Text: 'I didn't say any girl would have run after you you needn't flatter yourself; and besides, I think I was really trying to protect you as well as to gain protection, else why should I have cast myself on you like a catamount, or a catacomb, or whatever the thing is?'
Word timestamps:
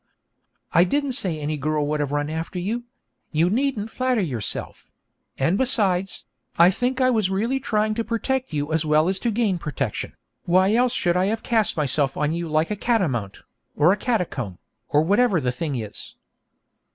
'I 0.73 0.85
didn't 0.85 1.11
say 1.11 1.39
any 1.39 1.57
girl 1.57 1.85
would 1.85 1.99
have 1.99 2.11
run 2.11 2.27
after 2.27 2.57
you 2.57 2.85
you 3.31 3.51
needn't 3.51 3.91
flatter 3.91 4.19
yourself; 4.19 4.89
and 5.37 5.59
besides, 5.59 6.25
I 6.57 6.71
think 6.71 6.99
I 6.99 7.11
was 7.11 7.29
really 7.29 7.59
trying 7.59 7.93
to 7.93 8.03
protect 8.03 8.51
you 8.51 8.73
as 8.73 8.83
well 8.83 9.07
as 9.09 9.19
to 9.19 9.29
gain 9.29 9.59
protection, 9.59 10.13
else 10.13 10.17
why 10.45 10.87
should 10.87 11.15
I 11.15 11.25
have 11.25 11.43
cast 11.43 11.77
myself 11.77 12.17
on 12.17 12.33
you 12.33 12.49
like 12.49 12.71
a 12.71 12.75
catamount, 12.75 13.43
or 13.75 13.93
a 13.93 13.95
catacomb, 13.95 14.57
or 14.89 15.03
whatever 15.03 15.39
the 15.39 15.51
thing 15.51 15.75
is?' 15.75 16.15